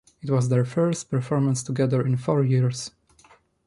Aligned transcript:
It 0.23 0.31
was 0.31 0.49
their 0.49 0.65
first 0.65 1.11
performance 1.11 1.61
together 1.61 2.03
in 2.03 2.17
four 2.17 2.43
years. 2.43 2.89